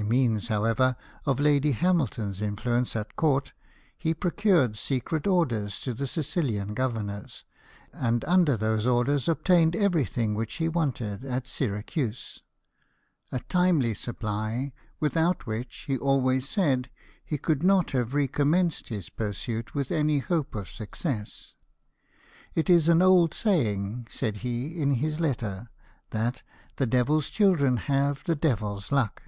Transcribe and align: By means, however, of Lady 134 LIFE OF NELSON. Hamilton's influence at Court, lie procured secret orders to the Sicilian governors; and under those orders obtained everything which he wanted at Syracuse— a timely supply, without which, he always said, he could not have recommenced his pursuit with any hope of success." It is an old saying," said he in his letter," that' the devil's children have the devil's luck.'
By 0.00 0.04
means, 0.04 0.46
however, 0.46 0.94
of 1.26 1.40
Lady 1.40 1.70
134 1.70 1.82
LIFE 1.82 1.82
OF 1.82 1.82
NELSON. 1.82 1.82
Hamilton's 1.82 2.48
influence 2.48 2.96
at 2.96 3.16
Court, 3.16 3.52
lie 4.04 4.12
procured 4.12 4.78
secret 4.78 5.26
orders 5.26 5.80
to 5.80 5.94
the 5.94 6.06
Sicilian 6.06 6.74
governors; 6.74 7.44
and 7.92 8.24
under 8.24 8.56
those 8.56 8.86
orders 8.86 9.26
obtained 9.26 9.74
everything 9.74 10.36
which 10.36 10.54
he 10.54 10.68
wanted 10.68 11.24
at 11.24 11.48
Syracuse— 11.48 12.40
a 13.32 13.40
timely 13.40 13.92
supply, 13.92 14.72
without 15.00 15.48
which, 15.48 15.86
he 15.88 15.98
always 15.98 16.48
said, 16.48 16.88
he 17.24 17.36
could 17.36 17.64
not 17.64 17.90
have 17.90 18.14
recommenced 18.14 18.90
his 18.90 19.08
pursuit 19.08 19.74
with 19.74 19.90
any 19.90 20.20
hope 20.20 20.54
of 20.54 20.70
success." 20.70 21.56
It 22.54 22.70
is 22.70 22.88
an 22.88 23.02
old 23.02 23.34
saying," 23.34 24.06
said 24.08 24.38
he 24.38 24.80
in 24.80 24.92
his 24.92 25.18
letter," 25.18 25.68
that' 26.10 26.44
the 26.76 26.86
devil's 26.86 27.28
children 27.28 27.76
have 27.78 28.22
the 28.22 28.36
devil's 28.36 28.92
luck.' 28.92 29.24